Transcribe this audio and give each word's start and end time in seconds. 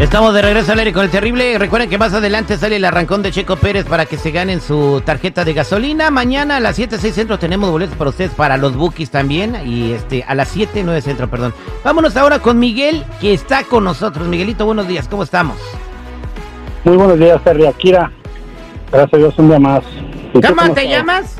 Estamos 0.00 0.34
de 0.34 0.42
regreso 0.42 0.72
al 0.72 0.78
aire 0.78 0.92
con 0.92 1.04
el 1.04 1.10
terrible. 1.10 1.58
Recuerden 1.58 1.88
que 1.88 1.96
más 1.96 2.12
adelante 2.12 2.58
sale 2.58 2.76
el 2.76 2.84
arrancón 2.84 3.22
de 3.22 3.32
Checo 3.32 3.56
Pérez 3.56 3.86
para 3.86 4.04
que 4.04 4.18
se 4.18 4.30
ganen 4.30 4.60
su 4.60 5.02
tarjeta 5.04 5.42
de 5.42 5.54
gasolina. 5.54 6.10
Mañana 6.10 6.56
a 6.56 6.60
las 6.60 6.76
7, 6.76 6.98
6 7.00 7.14
centros 7.14 7.40
tenemos 7.40 7.70
boletos 7.70 7.96
para 7.96 8.10
ustedes 8.10 8.30
para 8.32 8.58
los 8.58 8.76
bookies 8.76 9.10
también. 9.10 9.56
Y 9.64 9.92
este 9.92 10.22
a 10.28 10.34
las 10.34 10.48
7, 10.48 10.82
9 10.84 11.00
centro, 11.00 11.28
perdón. 11.30 11.54
Vámonos 11.82 12.14
ahora 12.18 12.40
con 12.40 12.58
Miguel, 12.58 13.04
que 13.22 13.32
está 13.32 13.64
con 13.64 13.84
nosotros. 13.84 14.28
Miguelito, 14.28 14.66
buenos 14.66 14.86
días, 14.86 15.08
¿cómo 15.08 15.22
estamos? 15.22 15.56
Muy 16.84 16.96
buenos 16.98 17.18
días, 17.18 17.42
Terry 17.42 17.64
Akira. 17.66 18.12
Gracias 18.92 19.14
a 19.14 19.16
Dios, 19.16 19.34
un 19.38 19.48
día 19.48 19.58
más. 19.58 19.82
¿Y 20.34 20.40
tú 20.40 20.48
¿Cómo 20.48 20.60
cómo 20.62 20.74
te 20.74 20.82
estás? 20.82 20.98
llmas? 20.98 21.36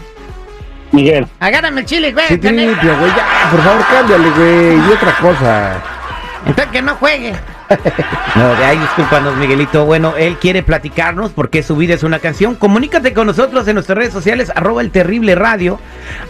Miguel. 0.92 1.27
Agárrame 1.41 1.83
el 1.83 1.86
chile, 1.86 2.12
güey. 2.12 2.27
Sí, 2.27 2.38
Tripio, 2.38 2.98
güey, 2.98 3.11
ya, 3.14 3.50
por 3.50 3.61
favor, 3.62 3.84
cámbiale, 3.92 4.31
güey. 4.31 4.77
Y 4.88 4.92
otra 4.92 5.14
cosa. 5.20 5.83
Entonces 6.47 6.72
que 6.72 6.81
no 6.81 6.94
juegue. 6.94 7.34
No, 8.36 8.55
de 8.55 8.64
ahí 8.64 8.77
discúlpanos, 8.77 9.36
Miguelito. 9.36 9.86
Bueno, 9.86 10.14
él 10.19 10.36
quiere 10.36 10.62
platicarnos 10.62 11.33
porque 11.33 11.62
su 11.62 11.75
vida 11.75 11.95
es 11.95 12.03
una 12.03 12.19
canción. 12.19 12.55
Comunícate 12.55 13.14
con 13.14 13.27
nosotros 13.27 13.67
en 13.67 13.75
nuestras 13.75 13.97
redes 13.97 14.12
sociales, 14.12 14.53
arroba 14.55 14.83
el 14.83 14.91
terrible 14.91 15.34
radio, 15.34 15.78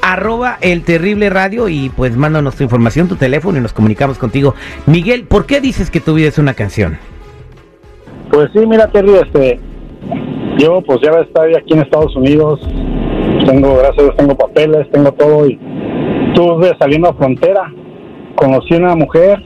arroba 0.02 0.56
el 0.60 0.84
terrible 0.84 1.30
radio 1.30 1.68
y 1.68 1.88
pues 1.88 2.16
mándanos 2.16 2.54
tu 2.54 2.62
información, 2.62 3.08
tu 3.08 3.16
teléfono 3.16 3.58
y 3.58 3.60
nos 3.60 3.72
comunicamos 3.72 4.18
contigo. 4.18 4.54
Miguel, 4.86 5.24
¿por 5.24 5.46
qué 5.46 5.60
dices 5.60 5.90
que 5.90 6.00
tu 6.00 6.14
vida 6.14 6.28
es 6.28 6.38
una 6.38 6.54
canción? 6.54 6.96
Pues 8.30 8.50
sí, 8.52 8.64
mira, 8.66 8.86
Terry, 8.88 9.14
este, 9.14 9.58
yo 10.58 10.80
pues 10.82 11.00
ya 11.02 11.10
estoy 11.20 11.54
aquí 11.54 11.74
en 11.74 11.80
Estados 11.80 12.14
Unidos. 12.16 12.60
Tengo, 13.46 13.76
gracias 13.78 14.10
a 14.10 14.16
tengo 14.16 14.36
papeles, 14.36 14.90
tengo 14.90 15.12
todo. 15.12 15.48
Y 15.48 15.58
estuve 16.28 16.72
saliendo 16.78 17.08
a 17.08 17.14
frontera. 17.14 17.72
Conocí 18.36 18.74
una 18.74 18.94
mujer. 18.94 19.42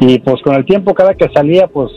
Y 0.00 0.18
pues 0.20 0.40
con 0.42 0.54
el 0.54 0.64
tiempo, 0.64 0.94
cada 0.94 1.14
que 1.14 1.28
salía, 1.34 1.66
pues 1.66 1.90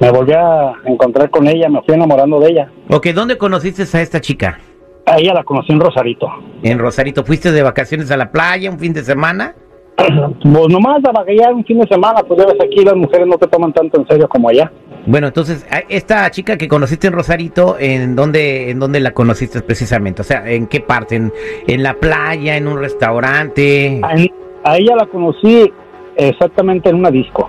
me 0.00 0.10
volví 0.10 0.32
a 0.32 0.74
encontrar 0.84 1.30
con 1.30 1.48
ella, 1.48 1.68
me 1.68 1.82
fui 1.82 1.94
enamorando 1.94 2.38
de 2.40 2.50
ella. 2.50 2.72
Ok, 2.90 3.08
¿dónde 3.08 3.36
conociste 3.36 3.84
a 3.96 4.00
esta 4.00 4.20
chica? 4.20 4.58
A 5.06 5.18
ella 5.18 5.34
la 5.34 5.44
conocí 5.44 5.72
en 5.72 5.80
Rosarito. 5.80 6.28
En 6.62 6.78
Rosarito, 6.78 7.24
¿fuiste 7.24 7.50
de 7.50 7.62
vacaciones 7.62 8.10
a 8.10 8.16
la 8.16 8.30
playa 8.30 8.70
un 8.70 8.78
fin 8.78 8.92
de 8.92 9.02
semana? 9.02 9.54
Pues 9.98 10.68
nomás 10.68 11.04
a 11.04 11.10
vaguear 11.10 11.52
un 11.52 11.64
fin 11.64 11.80
de 11.80 11.88
semana, 11.88 12.22
pues 12.22 12.38
ya 12.40 12.46
ves 12.46 12.56
aquí 12.64 12.84
las 12.84 12.94
mujeres 12.94 13.26
no 13.26 13.36
te 13.36 13.48
toman 13.48 13.72
tanto 13.72 14.00
en 14.00 14.06
serio 14.06 14.28
como 14.28 14.48
allá. 14.48 14.70
Bueno, 15.06 15.26
entonces, 15.26 15.66
esta 15.88 16.30
chica 16.30 16.56
que 16.56 16.68
conociste 16.68 17.08
en 17.08 17.14
Rosarito, 17.14 17.76
¿en 17.80 18.14
dónde, 18.14 18.70
en 18.70 18.78
dónde 18.78 19.00
la 19.00 19.12
conociste 19.12 19.60
precisamente? 19.60 20.22
O 20.22 20.24
sea, 20.24 20.48
¿en 20.48 20.68
qué 20.68 20.80
parte? 20.80 21.16
¿En, 21.16 21.32
en 21.66 21.82
la 21.82 21.94
playa, 21.94 22.56
en 22.56 22.68
un 22.68 22.78
restaurante, 22.78 24.00
A, 24.04 24.70
a 24.70 24.76
ella 24.76 24.96
la 24.96 25.06
conocí 25.06 25.72
exactamente 26.18 26.90
en 26.90 26.96
una 26.96 27.10
disco, 27.10 27.48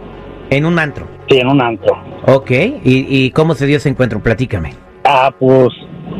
en 0.49 0.65
un 0.65 0.79
antro? 0.79 1.05
sí, 1.29 1.37
en 1.37 1.47
un 1.47 1.61
antro. 1.61 1.97
Ok, 2.25 2.49
¿y, 2.51 2.79
y 3.25 3.31
cómo 3.31 3.53
se 3.55 3.65
dio 3.67 3.77
ese 3.77 3.89
encuentro? 3.89 4.19
Platícame. 4.19 4.71
Ah, 5.03 5.31
pues 5.37 5.69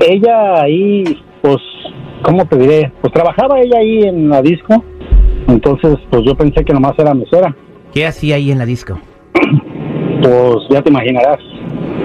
ella 0.07 0.61
ahí, 0.61 1.03
pues, 1.41 1.57
¿cómo 2.23 2.45
te 2.45 2.57
diré? 2.57 2.91
Pues 3.01 3.11
trabajaba 3.13 3.59
ella 3.59 3.77
ahí 3.79 4.03
en 4.03 4.29
la 4.29 4.41
disco, 4.41 4.83
entonces 5.47 5.97
pues 6.09 6.23
yo 6.25 6.35
pensé 6.35 6.63
que 6.63 6.73
nomás 6.73 6.93
era 6.99 7.13
mesera. 7.13 7.55
¿Qué 7.93 8.05
hacía 8.05 8.35
ahí 8.35 8.51
en 8.51 8.57
la 8.59 8.65
disco? 8.65 8.99
Pues 10.21 10.55
ya 10.69 10.81
te 10.81 10.89
imaginarás. 10.89 11.39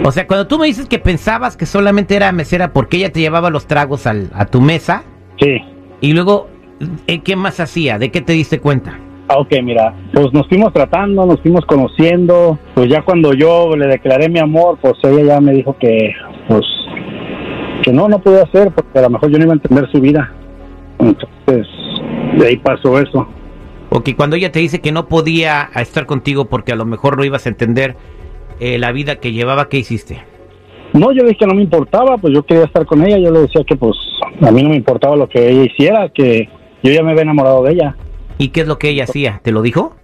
O 0.04 0.12
sea, 0.12 0.26
cuando 0.26 0.46
tú 0.46 0.56
me 0.58 0.66
dices 0.66 0.86
que 0.86 0.98
pensabas 1.00 1.56
que 1.56 1.66
solamente 1.66 2.14
era 2.14 2.30
mesera 2.30 2.72
porque 2.72 2.98
ella 2.98 3.10
te 3.10 3.18
llevaba 3.20 3.50
los 3.50 3.66
tragos 3.66 4.06
al- 4.06 4.30
a 4.34 4.46
tu 4.46 4.60
mesa, 4.60 5.02
Sí. 5.40 5.56
y 6.00 6.12
luego, 6.12 6.48
¿eh, 7.08 7.20
¿qué 7.22 7.34
más 7.34 7.58
hacía? 7.58 7.98
¿De 7.98 8.10
qué 8.10 8.20
te 8.20 8.32
diste 8.32 8.60
cuenta? 8.60 8.98
Ah, 9.26 9.38
ok, 9.38 9.52
mira, 9.62 9.94
pues 10.12 10.32
nos 10.32 10.46
fuimos 10.48 10.72
tratando, 10.72 11.24
nos 11.24 11.40
fuimos 11.40 11.64
conociendo, 11.64 12.58
pues 12.74 12.90
ya 12.90 13.02
cuando 13.02 13.32
yo 13.32 13.74
le 13.74 13.86
declaré 13.86 14.28
mi 14.28 14.38
amor, 14.38 14.78
pues 14.82 14.94
ella 15.02 15.34
ya 15.34 15.40
me 15.40 15.52
dijo 15.52 15.76
que, 15.78 16.12
pues, 16.46 16.64
que 17.82 17.92
no, 17.92 18.06
no 18.08 18.18
podía 18.18 18.42
hacer, 18.42 18.70
porque 18.70 18.98
a 18.98 19.02
lo 19.02 19.10
mejor 19.10 19.30
yo 19.30 19.38
no 19.38 19.44
iba 19.44 19.52
a 19.54 19.56
entender 19.56 19.90
su 19.90 20.00
vida. 20.00 20.30
Entonces, 20.98 21.66
de 22.38 22.46
ahí 22.46 22.56
pasó 22.58 22.98
eso. 22.98 23.26
O 23.88 24.02
que 24.02 24.14
cuando 24.14 24.36
ella 24.36 24.52
te 24.52 24.58
dice 24.58 24.80
que 24.80 24.92
no 24.92 25.08
podía 25.08 25.70
estar 25.76 26.04
contigo 26.04 26.46
porque 26.46 26.72
a 26.72 26.76
lo 26.76 26.84
mejor 26.84 27.16
no 27.16 27.24
ibas 27.24 27.46
a 27.46 27.48
entender 27.48 27.96
eh, 28.60 28.78
la 28.78 28.92
vida 28.92 29.16
que 29.16 29.32
llevaba, 29.32 29.68
¿qué 29.68 29.78
hiciste? 29.78 30.18
No, 30.92 31.12
yo 31.12 31.24
dije 31.24 31.38
que 31.38 31.46
no 31.46 31.54
me 31.54 31.62
importaba, 31.62 32.18
pues 32.18 32.34
yo 32.34 32.44
quería 32.44 32.64
estar 32.64 32.86
con 32.86 33.04
ella, 33.04 33.18
yo 33.18 33.30
le 33.32 33.40
decía 33.40 33.62
que 33.66 33.74
pues 33.74 33.96
a 34.40 34.50
mí 34.50 34.62
no 34.62 34.70
me 34.70 34.76
importaba 34.76 35.16
lo 35.16 35.28
que 35.28 35.48
ella 35.48 35.64
hiciera, 35.64 36.08
que 36.08 36.48
yo 36.82 36.92
ya 36.92 37.02
me 37.02 37.12
había 37.12 37.22
enamorado 37.22 37.62
de 37.64 37.72
ella. 37.72 37.96
¿Y 38.38 38.48
qué 38.48 38.62
es 38.62 38.66
lo 38.68 38.78
que 38.78 38.88
ella 38.90 39.04
hacía? 39.04 39.40
¿Te 39.42 39.52
lo 39.52 39.62
dijo? 39.62 39.96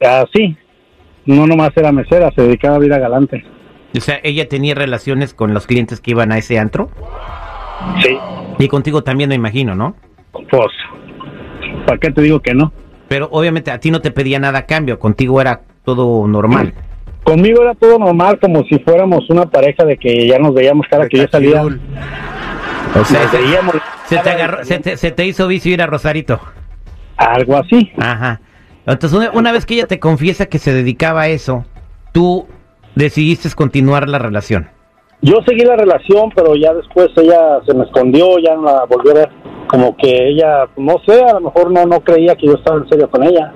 Así, 0.00 0.56
no 1.26 1.46
nomás 1.46 1.70
era 1.76 1.92
mesera, 1.92 2.30
se 2.34 2.42
dedicaba 2.42 2.76
a 2.76 2.80
vida 2.80 2.98
galante. 2.98 3.44
O 3.96 4.00
sea, 4.00 4.18
ella 4.22 4.48
tenía 4.48 4.74
relaciones 4.74 5.34
con 5.34 5.52
los 5.54 5.66
clientes 5.66 6.00
que 6.00 6.12
iban 6.12 6.32
a 6.32 6.38
ese 6.38 6.58
antro. 6.58 6.88
Sí, 8.02 8.16
Y 8.58 8.68
contigo 8.68 9.02
también 9.04 9.28
me 9.28 9.34
imagino, 9.34 9.74
¿no? 9.74 9.94
pues, 10.32 10.68
¿para 11.86 11.98
qué 11.98 12.10
te 12.10 12.22
digo 12.22 12.40
que 12.40 12.54
no? 12.54 12.72
Pero 13.08 13.28
obviamente 13.30 13.70
a 13.70 13.78
ti 13.78 13.90
no 13.90 14.00
te 14.00 14.10
pedía 14.10 14.38
nada 14.38 14.60
a 14.60 14.66
cambio, 14.66 14.98
contigo 14.98 15.40
era 15.40 15.60
todo 15.84 16.26
normal. 16.26 16.72
Conmigo 17.24 17.62
era 17.62 17.74
todo 17.74 17.98
normal, 17.98 18.38
como 18.40 18.64
si 18.64 18.78
fuéramos 18.78 19.28
una 19.28 19.44
pareja 19.46 19.84
de 19.84 19.96
que 19.98 20.26
ya 20.26 20.38
nos 20.38 20.54
veíamos 20.54 20.86
cada 20.90 21.06
que 21.08 21.18
yo 21.18 21.28
salía. 21.30 21.62
O 21.62 23.04
sea, 23.04 23.22
Nos 23.24 23.32
veíamos 23.32 23.74
se 24.06 24.18
te 24.18 24.30
agarró- 24.30 24.64
se 24.64 24.78
te- 24.78 24.96
se 24.96 25.10
te 25.10 25.26
hizo 25.26 25.46
vicio 25.48 25.72
ir 25.72 25.82
a 25.82 25.86
Rosarito. 25.86 26.40
Algo 27.24 27.56
así. 27.56 27.90
Ajá. 27.98 28.40
Entonces, 28.86 29.18
una, 29.18 29.30
una 29.32 29.52
vez 29.52 29.66
que 29.66 29.74
ella 29.74 29.86
te 29.86 30.00
confiesa 30.00 30.46
que 30.46 30.58
se 30.58 30.72
dedicaba 30.72 31.22
a 31.22 31.28
eso, 31.28 31.64
tú 32.12 32.46
decidiste 32.94 33.48
continuar 33.54 34.08
la 34.08 34.18
relación. 34.18 34.68
Yo 35.20 35.36
seguí 35.46 35.64
la 35.64 35.76
relación, 35.76 36.30
pero 36.34 36.56
ya 36.56 36.74
después 36.74 37.10
ella 37.16 37.60
se 37.64 37.74
me 37.74 37.84
escondió, 37.84 38.38
ya 38.38 38.56
no 38.56 38.62
la 38.62 38.84
volví 38.86 39.10
a 39.10 39.14
ver. 39.14 39.30
Como 39.68 39.96
que 39.96 40.28
ella, 40.28 40.66
no 40.76 40.96
sé, 41.06 41.22
a 41.22 41.34
lo 41.34 41.42
mejor 41.42 41.70
no, 41.70 41.86
no 41.86 42.00
creía 42.00 42.34
que 42.34 42.46
yo 42.46 42.54
estaba 42.54 42.78
en 42.78 42.88
serio 42.88 43.08
con 43.08 43.22
ella. 43.22 43.52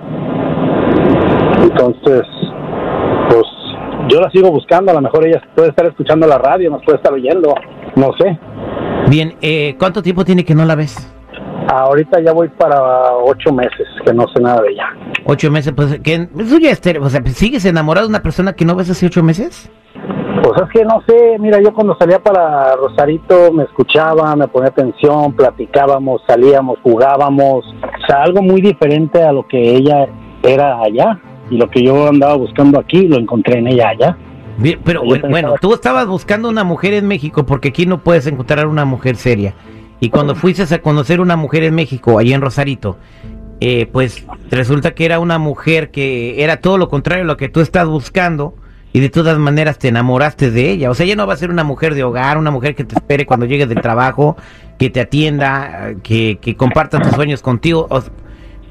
Entonces, 1.60 2.22
pues 3.28 3.42
yo 4.08 4.20
la 4.20 4.30
sigo 4.30 4.52
buscando, 4.52 4.92
a 4.92 4.94
lo 4.94 5.00
mejor 5.00 5.26
ella 5.26 5.42
puede 5.56 5.70
estar 5.70 5.86
escuchando 5.86 6.26
la 6.28 6.38
radio, 6.38 6.70
nos 6.70 6.84
puede 6.84 6.98
estar 6.98 7.12
oyendo, 7.12 7.52
no 7.96 8.12
sé. 8.18 8.38
Bien, 9.08 9.34
eh, 9.42 9.74
¿cuánto 9.78 10.02
tiempo 10.02 10.24
tiene 10.24 10.44
que 10.44 10.54
no 10.54 10.64
la 10.64 10.76
ves? 10.76 11.12
Ahorita 11.68 12.20
ya 12.20 12.32
voy 12.32 12.48
para 12.48 13.12
ocho 13.16 13.52
meses 13.52 13.86
que 14.04 14.12
no 14.12 14.26
sé 14.28 14.40
nada 14.40 14.62
de 14.62 14.70
ella. 14.70 14.84
Ocho 15.24 15.50
meses, 15.50 15.72
pues, 15.74 15.98
que 16.00 16.28
eso 16.38 16.58
ya 16.58 16.70
es 16.70 16.80
o 17.00 17.10
sea, 17.10 17.24
¿sigues 17.26 17.64
enamorado 17.64 18.06
de 18.06 18.10
una 18.10 18.22
persona 18.22 18.52
que 18.52 18.64
no 18.64 18.76
ves 18.76 18.90
hace 18.90 19.06
ocho 19.06 19.22
meses? 19.22 19.70
Pues 20.42 20.62
es 20.62 20.68
que 20.72 20.84
no 20.84 21.02
sé, 21.08 21.36
mira, 21.40 21.60
yo 21.60 21.72
cuando 21.72 21.96
salía 21.98 22.20
para 22.20 22.76
Rosarito 22.76 23.52
me 23.52 23.64
escuchaba, 23.64 24.36
me 24.36 24.46
ponía 24.46 24.68
atención, 24.68 25.32
platicábamos, 25.32 26.22
salíamos, 26.26 26.78
jugábamos, 26.84 27.64
o 27.64 28.06
sea, 28.06 28.22
algo 28.22 28.42
muy 28.42 28.60
diferente 28.60 29.20
a 29.22 29.32
lo 29.32 29.46
que 29.48 29.58
ella 29.58 30.06
era 30.44 30.80
allá 30.80 31.18
y 31.50 31.56
lo 31.56 31.68
que 31.68 31.82
yo 31.82 32.08
andaba 32.08 32.36
buscando 32.36 32.78
aquí 32.78 33.08
lo 33.08 33.16
encontré 33.16 33.58
en 33.58 33.66
ella 33.66 33.88
allá. 33.88 34.16
Bien, 34.58 34.78
pero 34.84 35.02
bueno, 35.02 35.28
bueno, 35.28 35.54
tú 35.60 35.74
estabas 35.74 36.06
buscando 36.06 36.48
una 36.48 36.64
mujer 36.64 36.94
en 36.94 37.08
México 37.08 37.44
porque 37.44 37.68
aquí 37.68 37.84
no 37.84 37.98
puedes 37.98 38.26
encontrar 38.26 38.66
una 38.66 38.84
mujer 38.84 39.16
seria. 39.16 39.54
Y 40.00 40.10
cuando 40.10 40.34
fuiste 40.34 40.62
a 40.74 40.78
conocer 40.82 41.20
una 41.20 41.36
mujer 41.36 41.62
en 41.64 41.74
México, 41.74 42.18
allí 42.18 42.32
en 42.32 42.40
Rosarito, 42.42 42.98
eh, 43.60 43.86
pues 43.90 44.26
resulta 44.50 44.94
que 44.94 45.06
era 45.06 45.18
una 45.18 45.38
mujer 45.38 45.90
que 45.90 46.42
era 46.42 46.58
todo 46.58 46.76
lo 46.78 46.88
contrario 46.88 47.24
a 47.24 47.26
lo 47.26 47.36
que 47.38 47.48
tú 47.48 47.60
estás 47.60 47.86
buscando 47.88 48.54
y 48.92 49.00
de 49.00 49.08
todas 49.08 49.38
maneras 49.38 49.78
te 49.78 49.88
enamoraste 49.88 50.50
de 50.50 50.70
ella. 50.70 50.90
O 50.90 50.94
sea, 50.94 51.06
ella 51.06 51.16
no 51.16 51.26
va 51.26 51.32
a 51.34 51.36
ser 51.38 51.50
una 51.50 51.64
mujer 51.64 51.94
de 51.94 52.04
hogar, 52.04 52.36
una 52.38 52.50
mujer 52.50 52.74
que 52.74 52.84
te 52.84 52.94
espere 52.94 53.24
cuando 53.26 53.46
llegues 53.46 53.68
del 53.68 53.80
trabajo, 53.80 54.36
que 54.78 54.90
te 54.90 55.00
atienda, 55.00 55.94
que, 56.02 56.38
que 56.40 56.56
comparta 56.56 57.00
tus 57.00 57.12
sueños 57.12 57.40
contigo. 57.42 57.86
O- 57.90 58.02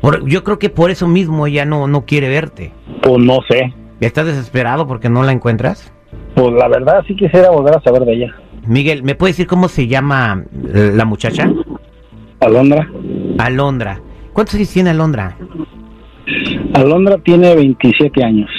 por- 0.02 0.28
yo 0.28 0.44
creo 0.44 0.60
que 0.60 0.70
por 0.70 0.92
eso 0.92 1.08
mismo 1.08 1.48
ella 1.48 1.66
no, 1.66 1.88
no 1.88 2.06
quiere 2.06 2.30
verte. 2.30 2.72
Pues 3.02 3.18
no 3.24 3.40
sé, 3.50 3.74
¿Estás 4.02 4.26
desesperado 4.28 4.86
porque 4.88 5.10
no 5.10 5.24
la 5.24 5.32
encuentras? 5.32 5.92
pues 6.36 6.52
la 6.54 6.68
verdad 6.68 7.02
sí 7.08 7.16
quisiera 7.16 7.50
volver 7.50 7.76
a 7.78 7.82
saber 7.82 8.04
de 8.04 8.14
ella. 8.14 8.36
Miguel, 8.68 9.04
¿me 9.04 9.16
puedes 9.16 9.36
decir 9.38 9.48
cómo 9.48 9.68
se 9.68 9.88
llama 9.88 10.44
eh, 10.74 10.92
la 10.94 11.06
muchacha? 11.06 11.50
Alondra. 12.40 12.88
Alondra. 13.38 14.00
¿Cuántos 14.34 14.56
años 14.56 14.70
tiene 14.70 14.90
Alondra? 14.92 15.36
Alondra 16.74 17.18
tiene 17.24 17.56
27 17.56 18.24
años. 18.24 18.50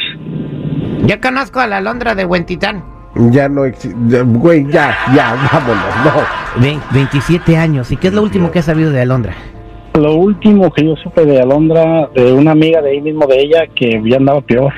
Yo 1.06 1.20
conozco 1.20 1.60
a 1.60 1.66
la 1.66 1.78
Alondra 1.78 2.14
de 2.14 2.24
Huentitán. 2.24 2.84
Ya 3.30 3.48
no 3.48 3.64
existe. 3.64 4.22
Güey, 4.22 4.66
ya, 4.70 4.94
ya, 5.14 5.34
vámonos. 5.52 5.84
No. 6.04 6.62
Vein- 6.62 6.80
27 6.92 7.56
años. 7.56 7.90
¿Y 7.90 7.96
qué 7.96 8.08
es 8.08 8.14
lo 8.14 8.22
último 8.22 8.50
que 8.50 8.58
has 8.60 8.64
sabido 8.66 8.90
de 8.92 9.00
Alondra? 9.02 9.34
Lo 9.94 10.14
último 10.14 10.70
que 10.72 10.84
yo 10.84 10.94
supe 10.96 11.24
de 11.24 11.40
Alondra, 11.40 12.08
de 12.14 12.32
una 12.32 12.52
amiga 12.52 12.82
de 12.82 12.90
ahí 12.90 13.00
mismo 13.00 13.26
de 13.26 13.40
ella, 13.40 13.66
que 13.74 14.00
ya 14.04 14.16
andaba 14.18 14.40
peor. 14.42 14.72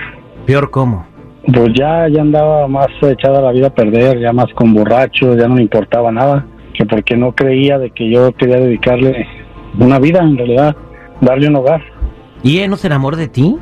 Peor 0.47 0.71
cómo. 0.71 1.07
Pues 1.53 1.73
ya, 1.75 2.07
ya 2.09 2.21
andaba 2.21 2.69
más 2.69 2.89
echada 3.01 3.41
la 3.41 3.53
vida 3.53 3.69
a 3.69 3.75
perder, 3.75 4.21
ya 4.21 4.33
más 4.33 4.53
con 4.55 4.75
borrachos, 4.75 5.39
ya 5.39 5.49
no 5.49 5.57
le 5.57 5.63
importaba 5.63 6.13
nada. 6.13 6.47
Que 6.75 6.85
porque 6.85 7.17
no 7.17 7.33
creía 7.33 7.79
de 7.79 7.91
que 7.91 8.11
yo 8.11 8.33
quería 8.33 8.57
dedicarle 8.57 9.27
una 9.79 9.99
vida, 9.99 10.21
en 10.21 10.37
realidad, 10.37 10.77
darle 11.21 11.49
un 11.49 11.57
hogar. 11.57 11.83
¿Y 12.43 12.59
él 12.59 12.71
no 12.71 12.77
se 12.77 12.87
enamoró 12.87 13.17
de 13.17 13.29
ti? 13.29 13.57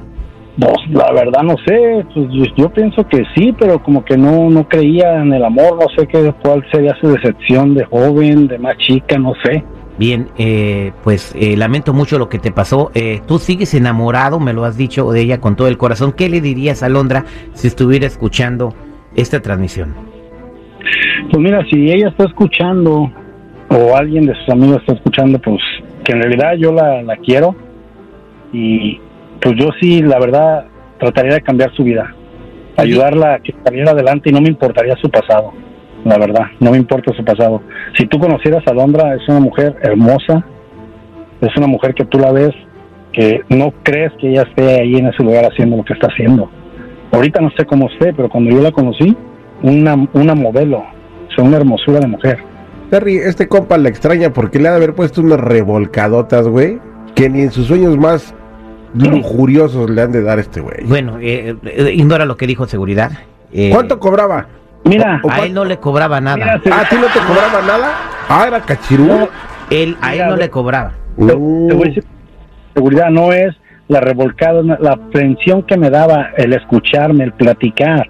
Pues 0.59 0.91
la 0.91 1.13
verdad 1.13 1.43
no 1.43 1.55
sé, 1.67 2.05
pues 2.15 2.29
yo, 2.33 2.45
yo 2.57 2.71
pienso 2.71 3.07
que 3.07 3.25
sí, 3.35 3.55
pero 3.59 3.83
como 3.83 4.05
que 4.05 4.17
no 4.17 4.49
no 4.49 4.67
creía 4.67 5.21
en 5.21 5.33
el 5.35 5.45
amor, 5.45 5.79
no 5.79 5.87
sé 5.95 6.07
qué 6.07 6.33
cuál 6.43 6.65
sería 6.73 6.97
su 6.99 7.09
decepción 7.09 7.75
de 7.75 7.85
joven, 7.85 8.49
de 8.49 8.59
más 8.59 8.77
chica, 8.79 9.19
no 9.19 9.35
sé. 9.45 9.63
Bien, 9.99 10.29
eh, 10.37 10.93
pues 11.03 11.35
eh, 11.39 11.57
lamento 11.57 11.95
mucho 11.95 12.19
lo 12.19 12.29
que 12.29 12.39
te 12.39 12.53
pasó. 12.53 12.91
Eh, 12.95 13.21
tú 13.27 13.39
sigues 13.39 13.73
enamorado, 13.75 14.39
me 14.39 14.53
lo 14.53 14.65
has 14.65 14.77
dicho 14.77 15.11
de 15.11 15.23
ella 15.23 15.41
con 15.41 15.57
todo 15.57 15.69
el 15.69 15.79
corazón. 15.79 16.13
¿Qué 16.13 16.29
le 16.29 16.41
dirías 16.41 16.83
a 16.83 16.87
Alondra 16.87 17.25
si 17.55 17.67
estuviera 17.67 18.07
escuchando 18.07 18.75
esta 19.15 19.41
transmisión? 19.41 19.95
Pues 21.31 21.43
mira, 21.43 21.65
si 21.71 21.91
ella 21.91 22.09
está 22.09 22.25
escuchando 22.25 23.11
o 23.69 23.97
alguien 23.97 24.27
de 24.27 24.35
sus 24.35 24.49
amigos 24.51 24.79
está 24.81 24.95
escuchando, 24.95 25.39
pues 25.39 25.61
que 26.05 26.13
en 26.13 26.23
realidad 26.23 26.53
yo 26.59 26.73
la, 26.73 27.03
la 27.03 27.17
quiero 27.17 27.57
y 28.53 29.01
pues 29.41 29.57
yo 29.59 29.71
sí, 29.81 30.03
la 30.03 30.19
verdad, 30.19 30.67
trataría 30.99 31.35
de 31.35 31.41
cambiar 31.41 31.75
su 31.75 31.83
vida, 31.83 32.15
ayudarla 32.77 33.35
a 33.35 33.39
que 33.41 33.55
saliera 33.65 33.91
adelante 33.91 34.31
y 34.31 34.33
no 34.33 34.41
me 34.41 34.49
importaría 34.49 34.95
su 34.97 35.11
pasado, 35.11 35.53
la 36.07 36.19
verdad, 36.19 36.47
no 36.61 36.71
me 36.71 36.77
importa 36.77 37.13
su 37.15 37.25
pasado. 37.25 37.63
Si 37.97 38.07
tú 38.07 38.19
conocieras 38.19 38.63
a 38.67 38.71
Alondra, 38.71 39.15
es 39.15 39.29
una 39.29 39.41
mujer 39.41 39.77
hermosa, 39.83 40.45
es 41.41 41.57
una 41.57 41.67
mujer 41.67 41.95
que 41.95 42.05
tú 42.05 42.19
la 42.19 42.33
ves, 42.33 42.55
que 43.13 43.43
no 43.49 43.73
crees 43.83 44.13
que 44.21 44.31
ella 44.31 44.43
esté 44.43 44.81
ahí 44.81 44.97
en 44.97 45.07
ese 45.07 45.23
lugar 45.23 45.45
haciendo 45.45 45.77
lo 45.77 45.85
que 45.85 45.95
está 45.95 46.07
haciendo. 46.07 46.49
Ahorita 47.13 47.41
no 47.41 47.51
sé 47.57 47.65
cómo 47.65 47.89
esté, 47.91 48.13
pero 48.13 48.29
cuando 48.29 48.51
yo 48.51 48.63
la 48.63 48.71
conocí, 48.71 49.17
una, 49.63 50.09
una 50.13 50.35
modelo, 50.35 50.79
o 50.79 51.35
sea, 51.35 51.45
una 51.45 51.57
hermosura 51.57 51.99
de 51.99 52.07
mujer. 52.07 52.39
Terry, 52.91 53.17
este 53.17 53.49
compa 53.49 53.77
la 53.79 53.89
extraña 53.89 54.33
porque 54.33 54.61
le 54.61 54.69
ha 54.69 54.73
de 54.73 54.77
haber 54.77 54.95
puesto 54.95 55.21
unas 55.21 55.41
revolcadotas, 55.41 56.47
güey, 56.47 56.79
que 57.17 57.29
ni 57.29 57.41
en 57.41 57.51
sus 57.51 57.67
sueños 57.67 57.97
más 57.97 58.35
lujuriosos 58.95 59.91
le 59.91 60.03
han 60.03 60.13
de 60.13 60.23
dar 60.23 60.39
a 60.39 60.41
este 60.41 60.61
güey. 60.61 60.85
Bueno, 60.85 61.19
eh, 61.21 61.57
eh, 61.65 61.93
ignora 61.93 62.25
lo 62.25 62.37
que 62.37 62.47
dijo 62.47 62.67
seguridad. 62.67 63.11
Eh, 63.53 63.71
¿Cuánto 63.73 63.99
cobraba? 63.99 64.47
Mira, 64.87 65.21
O- 65.23 65.31
A 65.31 65.41
él 65.47 65.53
no 65.55 65.65
le 65.65 65.79
cobraba 65.79 66.21
nada. 66.21 66.37
Mira, 66.37 66.61
Ah, 66.73 66.81
¿a 66.83 66.89
ti 66.89 66.97
no 66.97 67.07
te 67.07 67.19
cobraba 67.21 67.63
nada? 67.67 67.93
Ah, 68.29 68.45
era 68.49 68.61
cachirú. 68.61 69.07
No, 69.07 69.29
Él, 69.71 69.97
a 70.01 70.13
él 70.13 70.19
Mira, 70.19 70.29
no 70.31 70.37
le 70.37 70.51
cobraba. 70.51 70.93
te, 71.19 71.27
te 71.27 71.35
Uh, 71.35 71.69
voy 71.75 71.83
a 71.83 71.89
decir, 71.89 72.05
seguridad 72.75 73.11
no 73.11 73.33
es 73.33 73.55
la 73.89 74.01
revolcada, 74.01 74.63
la 74.63 74.93
atención 74.93 75.63
que 75.63 75.77
me 75.77 75.91
daba 75.91 76.31
el 76.37 76.53
escucharme, 76.53 77.25
el 77.25 77.33
platicar, 77.33 78.09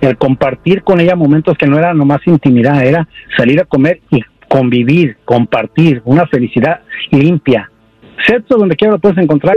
el 0.00 0.16
compartir 0.18 0.82
con 0.82 1.00
ella 1.00 1.14
momentos 1.16 1.56
que 1.58 1.66
no 1.66 1.78
era 1.78 1.92
nomás 1.94 2.20
intimidad, 2.26 2.82
era 2.84 3.08
salir 3.36 3.60
a 3.60 3.64
comer 3.64 4.00
y 4.10 4.22
convivir, 4.48 5.16
compartir, 5.24 6.00
una 6.04 6.26
felicidad 6.26 6.80
limpia. 7.10 7.70
Sexo 8.26 8.56
donde 8.56 8.76
quiera 8.76 8.92
lo 8.94 8.98
puedes 8.98 9.18
encontrar. 9.18 9.54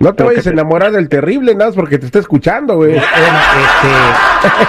No 0.00 0.14
te 0.14 0.24
vayas 0.24 0.46
a 0.46 0.50
enamorar 0.50 0.92
del 0.92 1.10
terrible, 1.10 1.52
nada 1.54 1.66
más 1.66 1.76
porque 1.76 1.98
te 1.98 2.06
está 2.06 2.20
escuchando, 2.20 2.76
güey. 2.76 2.92
Bueno, 2.92 3.06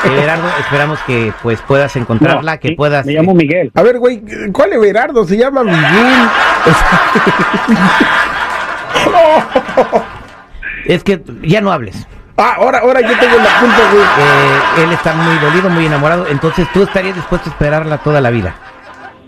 este, 0.03 0.07
Everardo, 0.09 0.49
esperamos 0.59 0.99
que 1.07 1.31
pues 1.41 1.61
puedas 1.61 1.95
encontrarla, 1.95 2.55
No, 2.55 2.59
que 2.59 2.67
sí, 2.67 2.75
puedas. 2.75 3.05
Me 3.05 3.13
llamo 3.13 3.31
eh, 3.31 3.35
Miguel. 3.35 3.71
A 3.73 3.81
ver, 3.81 3.97
güey, 3.97 4.21
¿cuál 4.51 4.73
Everardo? 4.73 5.23
Se 5.23 5.37
llama 5.37 5.63
Miguel. 5.63 5.79
es 10.85 11.01
que 11.05 11.23
ya 11.43 11.61
no 11.61 11.71
hables. 11.71 12.05
ah, 12.35 12.55
ahora, 12.57 12.79
ahora 12.79 12.99
yo 12.99 13.17
tengo 13.17 13.37
la 13.37 13.59
culpa, 13.61 13.89
güey. 13.93 14.03
Eh, 14.03 14.83
él 14.83 14.91
está 14.91 15.13
muy 15.13 15.37
dolido, 15.37 15.69
muy 15.69 15.85
enamorado, 15.85 16.27
entonces 16.27 16.67
tú 16.73 16.83
estarías 16.83 17.15
dispuesto 17.15 17.49
a 17.49 17.53
esperarla 17.53 17.99
toda 17.99 18.19
la 18.19 18.31
vida. 18.31 18.53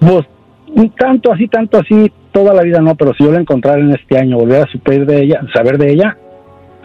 Pues, 0.01 0.25
tanto 0.99 1.31
así, 1.31 1.47
tanto 1.47 1.79
así, 1.79 2.11
toda 2.33 2.53
la 2.53 2.63
vida 2.63 2.81
no, 2.81 2.95
pero 2.95 3.13
si 3.13 3.23
yo 3.23 3.31
la 3.31 3.39
encontrara 3.39 3.79
en 3.79 3.91
este 3.91 4.17
año, 4.17 4.37
volver 4.37 4.63
a 4.63 4.71
saber 4.71 5.05
de 5.05 5.21
ella, 5.21 5.41
saber 5.53 5.77
de 5.77 5.91
ella, 5.91 6.17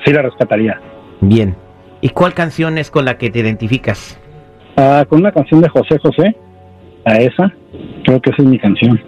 sí 0.04 0.12
la 0.12 0.22
rescataría. 0.22 0.80
Bien. 1.20 1.56
¿Y 2.00 2.10
cuál 2.10 2.34
canción 2.34 2.78
es 2.78 2.92
con 2.92 3.04
la 3.04 3.18
que 3.18 3.30
te 3.30 3.40
identificas? 3.40 4.20
Ah, 4.76 5.04
con 5.08 5.18
una 5.20 5.32
canción 5.32 5.60
de 5.60 5.68
José 5.68 5.98
José, 5.98 6.36
a 7.04 7.16
esa, 7.16 7.52
creo 8.04 8.20
que 8.20 8.30
esa 8.30 8.42
es 8.42 8.48
mi 8.48 8.58
canción. 8.58 9.00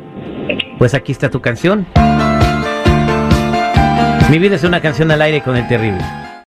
Pues 0.78 0.94
aquí 0.94 1.12
está 1.12 1.30
tu 1.30 1.40
canción. 1.40 1.86
Mi 4.30 4.38
vida 4.38 4.56
es 4.56 4.64
una 4.64 4.80
canción 4.80 5.10
al 5.12 5.22
aire 5.22 5.42
con 5.42 5.56
el 5.56 5.68
terrible. 5.68 6.00